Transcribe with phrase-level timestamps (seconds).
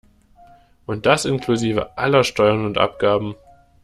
[0.87, 3.35] Und das inklusive aller Steuern und Abgaben.